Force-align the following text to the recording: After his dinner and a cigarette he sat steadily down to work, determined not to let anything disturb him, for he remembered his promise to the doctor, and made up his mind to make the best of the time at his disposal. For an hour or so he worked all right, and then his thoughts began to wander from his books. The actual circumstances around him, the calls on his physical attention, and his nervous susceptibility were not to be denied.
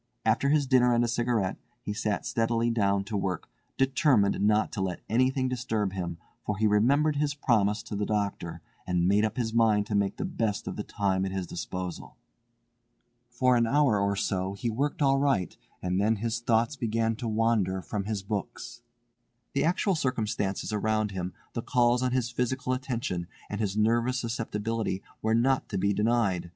After 0.25 0.49
his 0.49 0.65
dinner 0.65 0.95
and 0.95 1.03
a 1.03 1.07
cigarette 1.07 1.57
he 1.83 1.93
sat 1.93 2.25
steadily 2.25 2.71
down 2.71 3.03
to 3.03 3.15
work, 3.15 3.47
determined 3.77 4.41
not 4.41 4.71
to 4.71 4.81
let 4.81 5.01
anything 5.07 5.47
disturb 5.47 5.93
him, 5.93 6.17
for 6.43 6.57
he 6.57 6.65
remembered 6.65 7.17
his 7.17 7.35
promise 7.35 7.83
to 7.83 7.95
the 7.95 8.07
doctor, 8.07 8.63
and 8.87 9.07
made 9.07 9.23
up 9.23 9.37
his 9.37 9.53
mind 9.53 9.85
to 9.85 9.93
make 9.93 10.17
the 10.17 10.25
best 10.25 10.67
of 10.67 10.75
the 10.75 10.81
time 10.83 11.23
at 11.23 11.31
his 11.31 11.45
disposal. 11.45 12.17
For 13.29 13.55
an 13.55 13.67
hour 13.67 13.99
or 13.99 14.15
so 14.15 14.53
he 14.55 14.71
worked 14.71 15.03
all 15.03 15.19
right, 15.19 15.55
and 15.83 16.01
then 16.01 16.15
his 16.15 16.39
thoughts 16.39 16.75
began 16.75 17.15
to 17.17 17.27
wander 17.27 17.79
from 17.83 18.05
his 18.05 18.23
books. 18.23 18.81
The 19.53 19.63
actual 19.65 19.93
circumstances 19.93 20.73
around 20.73 21.11
him, 21.11 21.35
the 21.53 21.61
calls 21.61 22.01
on 22.01 22.11
his 22.11 22.31
physical 22.31 22.73
attention, 22.73 23.27
and 23.51 23.61
his 23.61 23.77
nervous 23.77 24.19
susceptibility 24.21 25.03
were 25.21 25.35
not 25.35 25.69
to 25.69 25.77
be 25.77 25.93
denied. 25.93 26.49